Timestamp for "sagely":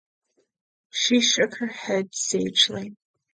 2.15-2.95